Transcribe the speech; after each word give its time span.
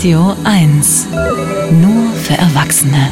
Radio 0.00 0.34
1. 0.44 1.08
Nur 1.72 2.10
für 2.14 2.32
Erwachsene. 2.32 3.10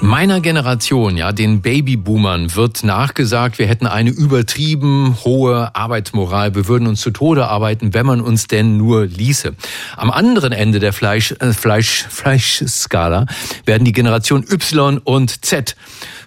Meiner 0.00 0.40
Generation, 0.40 1.18
ja, 1.18 1.32
den 1.32 1.60
Babyboomern 1.60 2.54
wird 2.54 2.84
nachgesagt, 2.84 3.58
wir 3.58 3.66
hätten 3.66 3.86
eine 3.86 4.08
übertrieben 4.08 5.18
hohe 5.26 5.76
Arbeitsmoral. 5.76 6.54
Wir 6.54 6.68
würden 6.68 6.88
uns 6.88 7.02
zu 7.02 7.10
Tode 7.10 7.48
arbeiten, 7.48 7.92
wenn 7.92 8.06
man 8.06 8.22
uns 8.22 8.46
denn 8.46 8.78
nur 8.78 9.04
ließe. 9.04 9.54
Am 9.98 10.10
anderen 10.10 10.52
Ende 10.52 10.78
der 10.78 10.94
Fleisch, 10.94 11.32
äh, 11.32 11.52
Fleisch, 11.52 12.06
Fleischskala 12.08 13.26
werden 13.66 13.84
die 13.84 13.92
Generation 13.92 14.42
Y 14.42 14.96
und 14.96 15.44
Z 15.44 15.76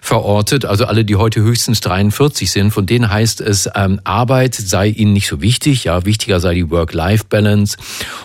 verortet, 0.02 0.64
also 0.64 0.84
alle, 0.84 1.04
die 1.04 1.14
heute 1.14 1.40
höchstens 1.40 1.80
43 1.80 2.50
sind. 2.50 2.72
Von 2.72 2.86
denen 2.86 3.08
heißt 3.08 3.40
es, 3.40 3.70
ähm, 3.72 4.00
Arbeit 4.02 4.56
sei 4.56 4.88
ihnen 4.88 5.12
nicht 5.12 5.28
so 5.28 5.40
wichtig. 5.40 5.84
Ja, 5.84 6.04
wichtiger 6.04 6.40
sei 6.40 6.54
die 6.54 6.70
Work-Life-Balance. 6.70 7.76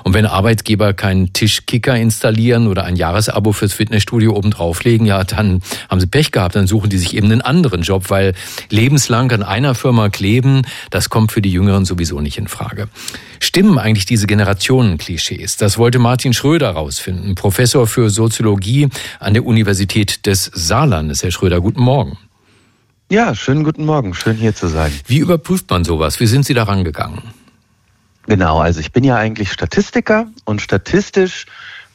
Und 0.03 0.15
wenn 0.15 0.25
Arbeitgeber 0.25 0.93
keinen 0.93 1.33
Tischkicker 1.33 1.95
installieren 1.95 2.67
oder 2.67 2.83
ein 2.83 2.95
Jahresabo 2.95 3.51
fürs 3.51 3.73
Fitnessstudio 3.73 4.35
oben 4.35 4.49
drauflegen, 4.49 5.05
ja, 5.05 5.23
dann 5.23 5.61
haben 5.87 5.99
sie 5.99 6.07
Pech 6.07 6.31
gehabt. 6.31 6.55
Dann 6.55 6.65
suchen 6.65 6.89
die 6.89 6.97
sich 6.97 7.15
eben 7.15 7.31
einen 7.31 7.41
anderen 7.41 7.83
Job, 7.83 8.09
weil 8.09 8.33
lebenslang 8.71 9.31
an 9.31 9.43
einer 9.43 9.75
Firma 9.75 10.09
kleben, 10.09 10.63
das 10.89 11.09
kommt 11.09 11.31
für 11.31 11.43
die 11.43 11.51
Jüngeren 11.51 11.85
sowieso 11.85 12.21
nicht 12.21 12.39
in 12.39 12.47
Frage. 12.47 12.89
Stimmen 13.39 13.77
eigentlich 13.77 14.07
diese 14.07 14.25
Generationenklischees? 14.25 15.57
Das 15.57 15.77
wollte 15.77 15.99
Martin 15.99 16.33
Schröder 16.33 16.71
rausfinden, 16.71 17.35
Professor 17.35 17.85
für 17.85 18.09
Soziologie 18.09 18.87
an 19.19 19.35
der 19.35 19.45
Universität 19.45 20.25
des 20.25 20.49
Saarlandes. 20.55 21.21
Herr 21.21 21.29
Schröder, 21.29 21.66
guten 21.67 21.83
Morgen. 21.83 22.17
Ja, 23.11 23.35
schönen 23.35 23.65
guten 23.65 23.85
Morgen. 23.85 24.13
Schön 24.13 24.37
hier 24.37 24.55
zu 24.55 24.67
sein. 24.67 24.89
Wie 25.05 25.17
überprüft 25.17 25.69
man 25.69 25.83
sowas? 25.83 26.21
Wie 26.21 26.25
sind 26.25 26.45
Sie 26.45 26.53
da 26.53 26.63
rangegangen? 26.63 27.21
Genau, 28.25 28.59
also 28.59 28.79
ich 28.79 28.93
bin 28.93 29.03
ja 29.03 29.17
eigentlich 29.17 29.51
Statistiker 29.51 30.27
und 30.45 30.61
statistisch 30.61 31.45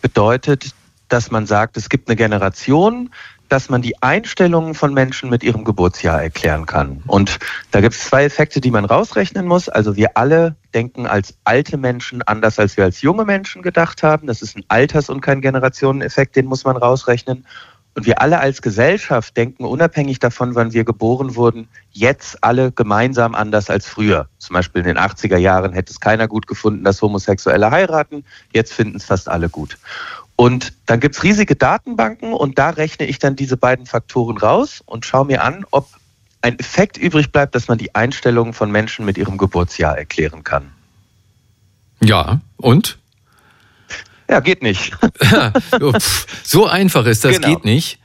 bedeutet, 0.03 0.75
dass 1.09 1.31
man 1.31 1.47
sagt, 1.47 1.79
es 1.79 1.89
gibt 1.89 2.11
eine 2.11 2.17
Generation, 2.17 3.09
dass 3.49 3.71
man 3.71 3.81
die 3.81 4.03
Einstellungen 4.03 4.75
von 4.75 4.93
Menschen 4.93 5.31
mit 5.31 5.43
ihrem 5.43 5.65
Geburtsjahr 5.65 6.23
erklären 6.23 6.67
kann. 6.67 7.03
Und 7.07 7.39
da 7.71 7.81
gibt 7.81 7.95
es 7.95 8.05
zwei 8.05 8.25
Effekte, 8.25 8.61
die 8.61 8.71
man 8.71 8.85
rausrechnen 8.85 9.47
muss. 9.47 9.71
Also 9.71 9.97
wir 9.97 10.19
alle 10.19 10.55
denken 10.75 11.07
als 11.07 11.35
alte 11.45 11.79
Menschen 11.79 12.21
anders, 12.21 12.59
als 12.59 12.77
wir 12.77 12.85
als 12.85 13.01
junge 13.01 13.25
Menschen 13.25 13.63
gedacht 13.63 14.03
haben. 14.03 14.27
Das 14.27 14.43
ist 14.43 14.55
ein 14.55 14.65
Alters- 14.69 15.09
und 15.09 15.23
kein 15.23 15.41
Generationeneffekt, 15.41 16.37
den 16.37 16.45
muss 16.45 16.65
man 16.65 16.77
rausrechnen. 16.77 17.47
Und 17.95 18.07
wir 18.07 18.23
alle 18.23 18.41
als 18.41 18.63
Gesellschaft 18.63 19.37
denken 19.37 19.65
unabhängig 19.65 20.19
davon, 20.19 20.55
wann 20.55 20.73
wir 20.73 20.85
geboren 20.85 21.37
wurden, 21.37 21.69
jetzt 21.91 22.43
alle 22.43 22.73
gemeinsam 22.73 23.35
anders 23.35 23.69
als 23.69 23.87
früher. 23.87 24.29
Zum 24.39 24.55
Beispiel 24.55 24.81
in 24.81 24.89
den 24.89 24.99
80er 24.99 25.37
Jahren 25.37 25.75
hätte 25.75 25.93
es 25.93 26.01
keiner 26.01 26.27
gut 26.27 26.47
gefunden, 26.47 26.85
dass 26.85 27.03
Homosexuelle 27.03 27.71
heiraten. 27.71 28.25
Jetzt 28.53 28.73
finden 28.73 28.97
es 28.97 29.05
fast 29.05 29.29
alle 29.29 29.51
gut. 29.51 29.77
Und 30.37 30.73
dann 30.87 31.01
gibt 31.01 31.17
es 31.17 31.23
riesige 31.23 31.55
Datenbanken 31.55 32.33
und 32.33 32.59
da 32.59 32.71
rechne 32.71 33.07
ich 33.07 33.19
dann 33.19 33.37
diese 33.37 33.59
beiden 33.59 33.85
Faktoren 33.85 34.39
raus 34.39 34.83
und 34.87 35.05
schaue 35.05 35.27
mir 35.27 35.45
an, 35.45 35.67
ob 35.71 35.89
ein 36.41 36.59
Effekt 36.59 36.97
übrig 36.97 37.31
bleibt, 37.31 37.55
dass 37.55 37.69
man 37.69 37.79
die 37.79 37.95
Einstellungen 37.95 38.55
von 38.55 38.71
Menschen 38.71 39.05
mit 39.05 39.19
ihrem 39.19 39.39
Geburtsjahr 39.39 39.97
erklären 39.97 40.43
kann. 40.43 40.73
Ja, 42.01 42.41
und? 42.57 42.99
Ja, 44.33 44.41
geht 44.41 44.63
nicht. 44.63 44.95
so 46.43 46.67
einfach 46.67 47.05
ist 47.05 47.23
das, 47.23 47.37
genau. 47.37 47.49
geht 47.49 47.67
nicht. 47.67 47.99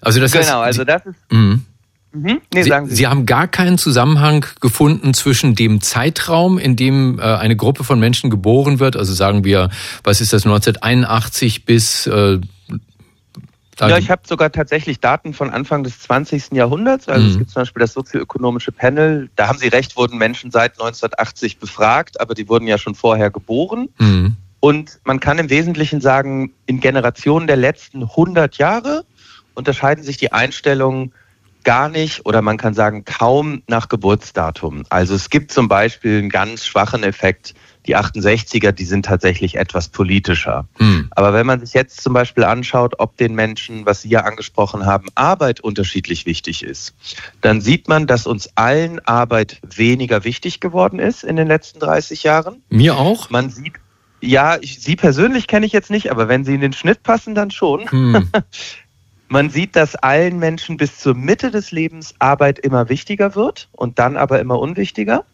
Also 0.00 0.20
das 0.20 0.30
genau, 0.30 0.44
heißt, 0.44 0.78
also 0.78 0.84
das 0.84 1.04
ist. 1.06 1.16
Mhm. 1.28 1.64
Mhm. 2.12 2.40
Nee, 2.54 2.62
Sie, 2.62 2.70
Sie. 2.70 2.94
Sie, 2.94 3.06
haben 3.08 3.26
gar 3.26 3.48
keinen 3.48 3.78
Zusammenhang 3.78 4.46
gefunden 4.60 5.12
zwischen 5.12 5.56
dem 5.56 5.80
Zeitraum, 5.80 6.58
in 6.58 6.76
dem 6.76 7.18
äh, 7.18 7.22
eine 7.22 7.56
Gruppe 7.56 7.82
von 7.82 7.98
Menschen 7.98 8.30
geboren 8.30 8.78
wird, 8.78 8.96
also 8.96 9.12
sagen 9.12 9.42
wir, 9.42 9.70
was 10.04 10.20
ist 10.20 10.32
das, 10.32 10.44
1981 10.44 11.64
bis 11.64 12.06
äh, 12.06 12.38
ja, 13.80 13.98
ich 13.98 14.10
habe 14.10 14.22
sogar 14.24 14.52
tatsächlich 14.52 15.00
Daten 15.00 15.34
von 15.34 15.50
Anfang 15.50 15.82
des 15.82 15.98
20. 15.98 16.52
Jahrhunderts. 16.52 17.08
Also 17.08 17.24
mhm. 17.24 17.30
es 17.30 17.38
gibt 17.38 17.50
zum 17.50 17.62
Beispiel 17.62 17.80
das 17.80 17.92
sozioökonomische 17.94 18.70
Panel. 18.70 19.28
Da 19.34 19.48
haben 19.48 19.58
Sie 19.58 19.66
recht, 19.66 19.96
wurden 19.96 20.18
Menschen 20.18 20.52
seit 20.52 20.72
1980 20.72 21.58
befragt, 21.58 22.20
aber 22.20 22.34
die 22.34 22.48
wurden 22.48 22.68
ja 22.68 22.78
schon 22.78 22.94
vorher 22.94 23.30
geboren. 23.30 23.88
Mhm. 23.98 24.36
Und 24.64 25.00
man 25.02 25.18
kann 25.18 25.40
im 25.40 25.50
Wesentlichen 25.50 26.00
sagen, 26.00 26.52
in 26.66 26.78
Generationen 26.78 27.48
der 27.48 27.56
letzten 27.56 28.04
100 28.04 28.58
Jahre 28.58 29.04
unterscheiden 29.54 30.04
sich 30.04 30.18
die 30.18 30.30
Einstellungen 30.30 31.12
gar 31.64 31.88
nicht 31.88 32.26
oder 32.26 32.42
man 32.42 32.58
kann 32.58 32.72
sagen 32.72 33.04
kaum 33.04 33.64
nach 33.66 33.88
Geburtsdatum. 33.88 34.84
Also 34.88 35.16
es 35.16 35.30
gibt 35.30 35.50
zum 35.50 35.66
Beispiel 35.66 36.18
einen 36.18 36.28
ganz 36.28 36.64
schwachen 36.64 37.02
Effekt. 37.02 37.54
Die 37.88 37.96
68er, 37.96 38.70
die 38.70 38.84
sind 38.84 39.04
tatsächlich 39.04 39.56
etwas 39.56 39.88
politischer. 39.88 40.68
Hm. 40.78 41.08
Aber 41.10 41.32
wenn 41.32 41.46
man 41.46 41.58
sich 41.58 41.74
jetzt 41.74 42.00
zum 42.00 42.12
Beispiel 42.12 42.44
anschaut, 42.44 42.94
ob 42.98 43.16
den 43.16 43.34
Menschen, 43.34 43.84
was 43.84 44.02
Sie 44.02 44.10
ja 44.10 44.20
angesprochen 44.20 44.86
haben, 44.86 45.08
Arbeit 45.16 45.58
unterschiedlich 45.58 46.24
wichtig 46.24 46.62
ist, 46.62 46.94
dann 47.40 47.60
sieht 47.60 47.88
man, 47.88 48.06
dass 48.06 48.28
uns 48.28 48.50
allen 48.54 49.04
Arbeit 49.04 49.60
weniger 49.68 50.22
wichtig 50.22 50.60
geworden 50.60 51.00
ist 51.00 51.24
in 51.24 51.34
den 51.34 51.48
letzten 51.48 51.80
30 51.80 52.22
Jahren. 52.22 52.62
Mir 52.68 52.96
auch? 52.96 53.30
Man 53.30 53.50
sieht 53.50 53.81
ja, 54.22 54.56
ich, 54.60 54.80
Sie 54.80 54.96
persönlich 54.96 55.48
kenne 55.48 55.66
ich 55.66 55.72
jetzt 55.72 55.90
nicht, 55.90 56.10
aber 56.10 56.28
wenn 56.28 56.44
Sie 56.44 56.54
in 56.54 56.60
den 56.60 56.72
Schnitt 56.72 57.02
passen, 57.02 57.34
dann 57.34 57.50
schon. 57.50 57.90
Hm. 57.90 58.30
Man 59.28 59.50
sieht, 59.50 59.76
dass 59.76 59.96
allen 59.96 60.38
Menschen 60.38 60.76
bis 60.76 60.98
zur 60.98 61.14
Mitte 61.14 61.50
des 61.50 61.72
Lebens 61.72 62.14
Arbeit 62.18 62.58
immer 62.58 62.88
wichtiger 62.88 63.34
wird 63.34 63.68
und 63.72 63.98
dann 63.98 64.16
aber 64.16 64.40
immer 64.40 64.58
unwichtiger. 64.58 65.24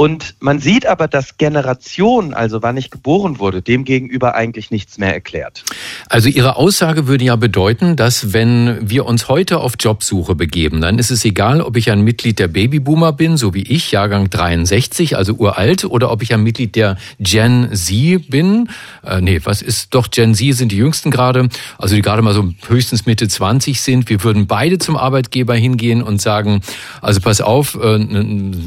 Und 0.00 0.36
man 0.40 0.60
sieht 0.60 0.86
aber, 0.86 1.08
dass 1.08 1.36
Generation, 1.36 2.32
also 2.32 2.62
wann 2.62 2.78
ich 2.78 2.88
geboren 2.90 3.38
wurde, 3.38 3.60
dem 3.60 3.84
gegenüber 3.84 4.34
eigentlich 4.34 4.70
nichts 4.70 4.96
mehr 4.96 5.12
erklärt. 5.12 5.62
Also 6.08 6.30
Ihre 6.30 6.56
Aussage 6.56 7.06
würde 7.06 7.26
ja 7.26 7.36
bedeuten, 7.36 7.96
dass 7.96 8.32
wenn 8.32 8.78
wir 8.80 9.04
uns 9.04 9.28
heute 9.28 9.60
auf 9.60 9.74
Jobsuche 9.78 10.34
begeben, 10.34 10.80
dann 10.80 10.98
ist 10.98 11.10
es 11.10 11.22
egal, 11.26 11.60
ob 11.60 11.76
ich 11.76 11.90
ein 11.90 12.00
Mitglied 12.00 12.38
der 12.38 12.48
Babyboomer 12.48 13.12
bin, 13.12 13.36
so 13.36 13.52
wie 13.52 13.60
ich, 13.60 13.92
Jahrgang 13.92 14.30
63, 14.30 15.18
also 15.18 15.34
uralt, 15.34 15.84
oder 15.84 16.10
ob 16.10 16.22
ich 16.22 16.32
ein 16.32 16.42
Mitglied 16.42 16.76
der 16.76 16.96
Gen 17.18 17.68
Z 17.74 18.30
bin. 18.30 18.70
Äh, 19.04 19.20
nee, 19.20 19.38
was 19.44 19.60
ist 19.60 19.94
doch 19.94 20.10
Gen 20.10 20.34
Z 20.34 20.56
sind 20.56 20.72
die 20.72 20.78
jüngsten 20.78 21.10
gerade, 21.10 21.50
also 21.76 21.94
die 21.94 22.00
gerade 22.00 22.22
mal 22.22 22.32
so 22.32 22.48
höchstens 22.68 23.04
Mitte 23.04 23.28
20 23.28 23.78
sind. 23.82 24.08
Wir 24.08 24.24
würden 24.24 24.46
beide 24.46 24.78
zum 24.78 24.96
Arbeitgeber 24.96 25.56
hingehen 25.56 26.02
und 26.02 26.22
sagen, 26.22 26.62
also 27.02 27.20
pass 27.20 27.42
auf, 27.42 27.74
äh, 27.74 27.98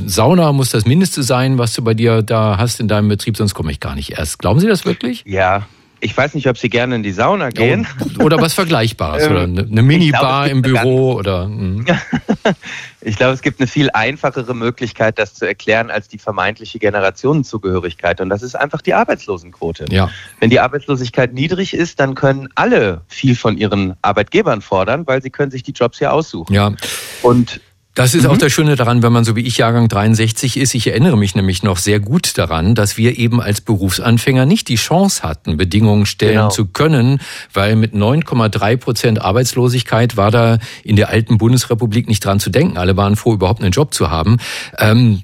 Sauna 0.05 0.53
muss 0.53 0.69
das 0.69 0.85
mindestens 0.85 1.22
sein, 1.23 1.57
was 1.57 1.73
du 1.73 1.83
bei 1.83 1.93
dir 1.93 2.21
da 2.21 2.57
hast 2.57 2.79
in 2.79 2.87
deinem 2.87 3.09
Betrieb, 3.09 3.37
sonst 3.37 3.53
komme 3.53 3.71
ich 3.71 3.79
gar 3.79 3.95
nicht 3.95 4.11
erst. 4.17 4.39
Glauben 4.39 4.59
Sie 4.59 4.67
das 4.67 4.85
wirklich? 4.85 5.23
Ja. 5.25 5.65
Ich 6.03 6.17
weiß 6.17 6.33
nicht, 6.33 6.49
ob 6.49 6.57
Sie 6.57 6.69
gerne 6.69 6.95
in 6.95 7.03
die 7.03 7.13
Sauna 7.13 7.49
gehen. 7.49 7.87
Oder 8.19 8.41
was 8.41 8.53
Vergleichbares. 8.53 9.25
oder 9.25 9.43
eine 9.43 9.81
Minibar 9.81 10.49
im 10.49 10.61
Büro 10.61 11.13
oder. 11.13 11.45
Hm. 11.45 11.85
ich 13.01 13.15
glaube, 13.15 13.33
es 13.33 13.41
gibt 13.41 13.61
eine 13.61 13.67
viel 13.67 13.89
einfachere 13.91 14.53
Möglichkeit, 14.53 15.17
das 15.17 15.33
zu 15.33 15.45
erklären, 15.45 15.89
als 15.89 16.09
die 16.09 16.17
vermeintliche 16.17 16.77
Generationenzugehörigkeit. 16.77 18.19
Und 18.19 18.27
das 18.27 18.43
ist 18.43 18.55
einfach 18.55 18.81
die 18.81 18.93
Arbeitslosenquote. 18.93 19.85
Ja. 19.91 20.09
Wenn 20.41 20.49
die 20.49 20.59
Arbeitslosigkeit 20.59 21.33
niedrig 21.33 21.73
ist, 21.73 22.01
dann 22.01 22.15
können 22.15 22.49
alle 22.55 23.01
viel 23.07 23.37
von 23.37 23.57
ihren 23.57 23.95
Arbeitgebern 24.01 24.61
fordern, 24.61 25.07
weil 25.07 25.21
sie 25.21 25.29
können 25.29 25.51
sich 25.51 25.63
die 25.63 25.71
Jobs 25.71 26.01
ja 26.01 26.11
aussuchen. 26.11 26.53
Ja. 26.53 26.73
Und 27.21 27.61
das 27.93 28.15
ist 28.15 28.23
mhm. 28.23 28.31
auch 28.31 28.37
das 28.37 28.51
Schöne 28.51 28.75
daran, 28.75 29.03
wenn 29.03 29.13
man 29.13 29.23
so 29.23 29.35
wie 29.35 29.41
ich 29.41 29.57
Jahrgang 29.57 29.87
63 29.87 30.57
ist. 30.57 30.73
Ich 30.73 30.87
erinnere 30.87 31.15
mich 31.15 31.35
nämlich 31.35 31.61
noch 31.61 31.77
sehr 31.77 31.99
gut 31.99 32.37
daran, 32.37 32.73
dass 32.73 32.97
wir 32.97 33.19
eben 33.19 33.39
als 33.39 33.61
Berufsanfänger 33.61 34.47
nicht 34.47 34.67
die 34.67 34.75
Chance 34.75 35.21
hatten, 35.21 35.57
Bedingungen 35.57 36.07
stellen 36.07 36.33
genau. 36.33 36.49
zu 36.49 36.65
können, 36.65 37.19
weil 37.53 37.75
mit 37.75 37.93
9,3 37.93 38.77
Prozent 38.77 39.21
Arbeitslosigkeit 39.21 40.17
war 40.17 40.31
da 40.31 40.57
in 40.83 40.95
der 40.95 41.09
alten 41.09 41.37
Bundesrepublik 41.37 42.07
nicht 42.07 42.25
dran 42.25 42.39
zu 42.39 42.49
denken. 42.49 42.77
Alle 42.77 42.97
waren 42.97 43.15
froh, 43.15 43.33
überhaupt 43.33 43.61
einen 43.61 43.71
Job 43.71 43.93
zu 43.93 44.09
haben. 44.09 44.37
Ähm, 44.79 45.21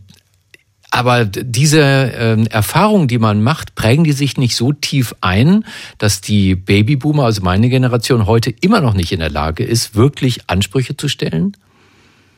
aber 0.92 1.26
diese 1.26 1.82
äh, 1.82 2.46
Erfahrungen, 2.50 3.08
die 3.08 3.20
man 3.20 3.42
macht, 3.42 3.74
prägen 3.76 4.04
die 4.04 4.12
sich 4.12 4.38
nicht 4.38 4.56
so 4.56 4.74
tief 4.74 5.16
ein, 5.22 5.66
dass 5.98 6.22
die 6.22 6.56
Babyboomer, 6.56 7.26
also 7.26 7.42
meine 7.42 7.70
Generation, 7.70 8.28
heute 8.28 8.52
immer 8.62 8.82
noch 8.82 8.94
nicht 8.94 9.12
in 9.12 9.20
der 9.20 9.30
Lage 9.30 9.64
ist, 9.64 9.96
wirklich 9.96 10.42
Ansprüche 10.48 10.98
zu 10.98 11.08
stellen? 11.08 11.56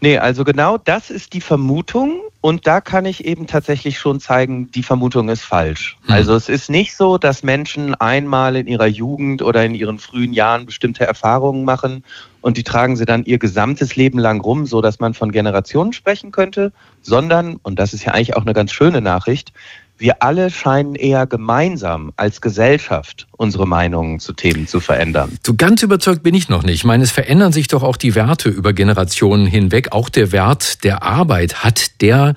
Nee, 0.03 0.17
also 0.17 0.43
genau 0.43 0.79
das 0.79 1.11
ist 1.11 1.33
die 1.33 1.41
Vermutung 1.41 2.21
und 2.41 2.65
da 2.65 2.81
kann 2.81 3.05
ich 3.05 3.23
eben 3.23 3.45
tatsächlich 3.45 3.99
schon 3.99 4.19
zeigen, 4.19 4.71
die 4.71 4.81
Vermutung 4.81 5.29
ist 5.29 5.43
falsch. 5.43 5.95
Hm. 6.05 6.15
Also 6.15 6.33
es 6.33 6.49
ist 6.49 6.71
nicht 6.71 6.95
so, 6.95 7.19
dass 7.19 7.43
Menschen 7.43 7.93
einmal 7.93 8.55
in 8.55 8.65
ihrer 8.65 8.87
Jugend 8.87 9.43
oder 9.43 9.63
in 9.63 9.75
ihren 9.75 9.99
frühen 9.99 10.33
Jahren 10.33 10.65
bestimmte 10.65 11.05
Erfahrungen 11.05 11.65
machen 11.65 12.03
und 12.41 12.57
die 12.57 12.63
tragen 12.63 12.95
sie 12.95 13.05
dann 13.05 13.25
ihr 13.25 13.37
gesamtes 13.37 13.95
Leben 13.95 14.17
lang 14.17 14.41
rum, 14.41 14.65
so 14.65 14.81
dass 14.81 14.99
man 14.99 15.13
von 15.13 15.31
Generationen 15.31 15.93
sprechen 15.93 16.31
könnte, 16.31 16.73
sondern, 17.03 17.57
und 17.61 17.77
das 17.77 17.93
ist 17.93 18.03
ja 18.03 18.13
eigentlich 18.13 18.35
auch 18.35 18.41
eine 18.41 18.53
ganz 18.53 18.71
schöne 18.71 19.01
Nachricht, 19.01 19.53
wir 20.01 20.23
alle 20.23 20.49
scheinen 20.49 20.95
eher 20.95 21.27
gemeinsam 21.27 22.11
als 22.17 22.41
Gesellschaft 22.41 23.27
unsere 23.37 23.67
Meinungen 23.67 24.19
zu 24.19 24.33
Themen 24.33 24.67
zu 24.67 24.79
verändern. 24.79 25.37
So 25.45 25.53
ganz 25.53 25.83
überzeugt 25.83 26.23
bin 26.23 26.33
ich 26.33 26.49
noch 26.49 26.63
nicht. 26.63 26.75
Ich 26.75 26.83
meine, 26.83 27.03
es 27.03 27.11
verändern 27.11 27.53
sich 27.53 27.67
doch 27.67 27.83
auch 27.83 27.97
die 27.97 28.15
Werte 28.15 28.49
über 28.49 28.73
Generationen 28.73 29.45
hinweg. 29.45 29.91
Auch 29.91 30.09
der 30.09 30.31
Wert 30.31 30.83
der 30.83 31.03
Arbeit 31.03 31.63
hat 31.63 32.01
der 32.01 32.35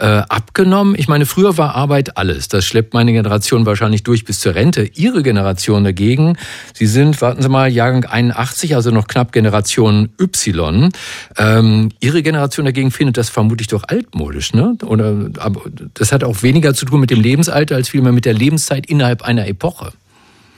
äh, 0.00 0.22
abgenommen? 0.28 0.94
Ich 0.96 1.08
meine, 1.08 1.26
früher 1.26 1.56
war 1.58 1.74
Arbeit 1.74 2.16
alles. 2.16 2.48
Das 2.48 2.64
schleppt 2.64 2.94
meine 2.94 3.12
Generation 3.12 3.66
wahrscheinlich 3.66 4.02
durch 4.02 4.24
bis 4.24 4.40
zur 4.40 4.54
Rente. 4.54 4.90
Ihre 4.94 5.22
Generation 5.22 5.84
dagegen, 5.84 6.36
Sie 6.74 6.86
sind, 6.86 7.20
warten 7.20 7.42
Sie 7.42 7.48
mal, 7.48 7.70
Jahrgang 7.70 8.04
81, 8.04 8.74
also 8.74 8.90
noch 8.90 9.06
knapp 9.06 9.32
Generation 9.32 10.10
Y. 10.20 10.90
Ähm, 11.36 11.90
Ihre 12.00 12.22
Generation 12.22 12.66
dagegen 12.66 12.90
findet 12.90 13.16
das 13.16 13.28
vermutlich 13.28 13.68
doch 13.68 13.84
altmodisch, 13.86 14.52
ne? 14.54 14.76
Oder 14.84 15.30
aber 15.38 15.62
das 15.94 16.12
hat 16.12 16.24
auch 16.24 16.42
weniger 16.42 16.74
zu 16.74 16.86
tun 16.86 17.00
mit 17.00 17.10
dem 17.10 17.20
Lebensalter 17.20 17.76
als 17.76 17.88
vielmehr 17.88 18.12
mit 18.12 18.24
der 18.24 18.34
Lebenszeit 18.34 18.86
innerhalb 18.86 19.22
einer 19.22 19.46
Epoche. 19.46 19.92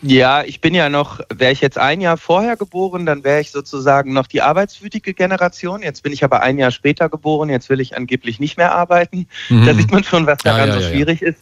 Ja, 0.02 0.43
ich 0.43 0.60
bin 0.60 0.75
ja 0.75 0.88
noch, 0.88 1.20
wäre 1.32 1.52
ich 1.52 1.60
jetzt 1.60 1.78
ein 1.78 2.00
Jahr 2.00 2.16
vorher 2.16 2.56
geboren, 2.56 3.06
dann 3.06 3.22
wäre 3.22 3.40
ich 3.40 3.52
sozusagen 3.52 4.12
noch 4.12 4.26
die 4.26 4.43
arbeitswütige 4.43 5.14
Generation. 5.14 5.82
Jetzt 5.82 6.02
bin 6.02 6.12
ich 6.12 6.25
aber 6.25 6.43
ein 6.43 6.58
Jahr 6.58 6.72
später 6.72 7.08
geboren, 7.08 7.49
jetzt 7.49 7.70
will 7.70 7.81
ich 7.81 7.96
angeblich 7.96 8.40
nicht 8.40 8.56
mehr 8.56 8.75
arbeiten. 8.75 9.28
Mhm. 9.49 9.64
Da 9.64 9.75
sieht 9.75 9.93
man 9.93 10.02
schon, 10.02 10.26
was 10.26 10.38
daran 10.38 10.69
ja, 10.69 10.75
ja, 10.75 10.81
so 10.81 10.88
schwierig 10.88 11.20
ja. 11.20 11.28
ist. 11.28 11.38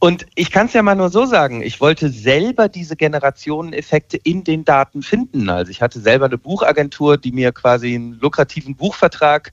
Und 0.00 0.26
ich 0.34 0.50
kann 0.50 0.66
es 0.66 0.74
ja 0.74 0.82
mal 0.82 0.96
nur 0.96 1.08
so 1.08 1.24
sagen, 1.24 1.62
ich 1.62 1.80
wollte 1.80 2.10
selber 2.10 2.68
diese 2.68 2.94
Generationeneffekte 2.94 4.18
in 4.18 4.44
den 4.44 4.66
Daten 4.66 5.02
finden. 5.02 5.48
Also 5.48 5.70
ich 5.70 5.80
hatte 5.80 5.98
selber 5.98 6.26
eine 6.26 6.36
Buchagentur, 6.36 7.16
die 7.16 7.32
mir 7.32 7.52
quasi 7.52 7.94
einen 7.94 8.18
lukrativen 8.20 8.76
Buchvertrag 8.76 9.52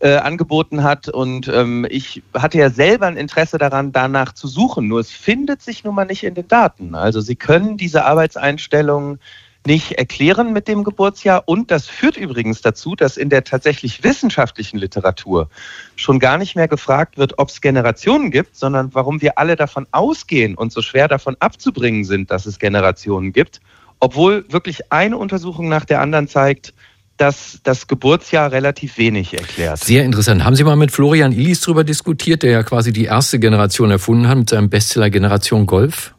äh, 0.00 0.16
angeboten 0.16 0.82
hat. 0.82 1.08
Und 1.08 1.48
ähm, 1.48 1.86
ich 1.88 2.22
hatte 2.34 2.58
ja 2.58 2.70
selber 2.70 3.06
ein 3.06 3.16
Interesse 3.16 3.58
daran, 3.58 3.92
danach 3.92 4.32
zu 4.32 4.48
suchen. 4.48 4.88
Nur 4.88 5.00
es 5.00 5.10
findet 5.10 5.62
sich 5.62 5.84
nun 5.84 5.94
mal 5.94 6.06
nicht 6.06 6.24
in 6.24 6.34
den 6.34 6.48
Daten. 6.48 6.94
Also 6.94 7.20
Sie 7.20 7.36
können 7.36 7.76
diese 7.76 8.04
Arbeitseinstellungen 8.04 9.20
nicht 9.66 9.92
erklären 9.92 10.52
mit 10.52 10.68
dem 10.68 10.84
Geburtsjahr. 10.84 11.42
Und 11.46 11.70
das 11.70 11.86
führt 11.86 12.16
übrigens 12.16 12.62
dazu, 12.62 12.96
dass 12.96 13.16
in 13.16 13.28
der 13.28 13.44
tatsächlich 13.44 14.02
wissenschaftlichen 14.02 14.78
Literatur 14.78 15.48
schon 15.96 16.18
gar 16.18 16.38
nicht 16.38 16.56
mehr 16.56 16.68
gefragt 16.68 17.18
wird, 17.18 17.38
ob 17.38 17.50
es 17.50 17.60
Generationen 17.60 18.30
gibt, 18.30 18.56
sondern 18.56 18.94
warum 18.94 19.20
wir 19.20 19.38
alle 19.38 19.56
davon 19.56 19.86
ausgehen 19.92 20.54
und 20.54 20.72
so 20.72 20.80
schwer 20.80 21.08
davon 21.08 21.36
abzubringen 21.40 22.04
sind, 22.04 22.30
dass 22.30 22.46
es 22.46 22.58
Generationen 22.58 23.32
gibt. 23.32 23.60
Obwohl 23.98 24.46
wirklich 24.48 24.90
eine 24.90 25.18
Untersuchung 25.18 25.68
nach 25.68 25.84
der 25.84 26.00
anderen 26.00 26.26
zeigt, 26.26 26.72
dass 27.20 27.60
das 27.62 27.86
Geburtsjahr 27.86 28.50
relativ 28.50 28.96
wenig 28.96 29.34
erklärt. 29.34 29.78
Sehr 29.78 30.04
interessant. 30.04 30.42
Haben 30.42 30.56
Sie 30.56 30.64
mal 30.64 30.76
mit 30.76 30.90
Florian 30.90 31.32
Illis 31.32 31.60
darüber 31.60 31.84
diskutiert, 31.84 32.42
der 32.42 32.50
ja 32.50 32.62
quasi 32.62 32.94
die 32.94 33.04
erste 33.04 33.38
Generation 33.38 33.90
erfunden 33.90 34.26
hat 34.26 34.38
mit 34.38 34.48
seinem 34.48 34.70
Bestseller 34.70 35.10
Generation 35.10 35.66
Golf? 35.66 36.14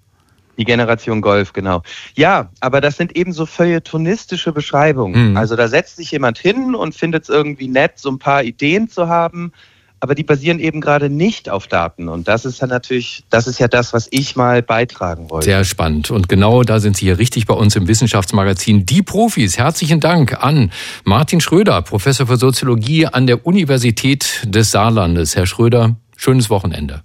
Die 0.59 0.65
Generation 0.65 1.21
Golf, 1.21 1.53
genau. 1.53 1.81
Ja, 2.13 2.51
aber 2.59 2.81
das 2.81 2.97
sind 2.97 3.15
eben 3.17 3.33
so 3.33 3.47
feuilletonistische 3.47 4.51
Beschreibungen. 4.51 5.31
Mhm. 5.31 5.37
Also 5.37 5.55
da 5.55 5.67
setzt 5.67 5.95
sich 5.95 6.11
jemand 6.11 6.37
hin 6.37 6.75
und 6.75 6.93
findet 6.93 7.23
es 7.23 7.29
irgendwie 7.29 7.67
nett, 7.67 7.93
so 7.95 8.11
ein 8.11 8.19
paar 8.19 8.43
Ideen 8.43 8.87
zu 8.87 9.07
haben, 9.07 9.53
aber 10.01 10.15
die 10.15 10.23
basieren 10.23 10.59
eben 10.59 10.81
gerade 10.81 11.09
nicht 11.09 11.47
auf 11.47 11.67
Daten. 11.67 12.09
Und 12.09 12.27
das 12.27 12.43
ist 12.43 12.59
ja 12.59 12.67
natürlich, 12.67 13.23
das 13.29 13.45
ist 13.45 13.59
ja 13.59 13.67
das, 13.67 13.93
was 13.93 14.07
ich 14.09 14.35
mal 14.35 14.63
beitragen 14.63 15.29
wollte. 15.29 15.45
Sehr 15.45 15.63
spannend. 15.63 16.09
Und 16.09 16.27
genau 16.27 16.63
da 16.63 16.79
sind 16.79 16.97
Sie 16.97 17.05
hier 17.05 17.19
richtig 17.19 17.45
bei 17.45 17.53
uns 17.53 17.75
im 17.75 17.87
Wissenschaftsmagazin 17.87 18.87
Die 18.87 19.03
Profis. 19.03 19.59
Herzlichen 19.59 19.99
Dank 19.99 20.43
an 20.43 20.71
Martin 21.03 21.39
Schröder, 21.39 21.83
Professor 21.83 22.25
für 22.25 22.37
Soziologie 22.37 23.05
an 23.05 23.27
der 23.27 23.45
Universität 23.45 24.41
des 24.43 24.71
Saarlandes. 24.71 25.35
Herr 25.35 25.45
Schröder, 25.45 25.95
schönes 26.17 26.49
Wochenende. 26.49 27.03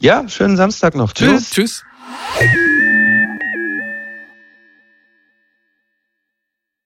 Ja, 0.00 0.28
schönen 0.28 0.56
Samstag 0.56 0.94
noch. 0.94 1.12
Tschüss. 1.12 1.50
Ja, 1.50 1.54
tschüss. 1.54 1.84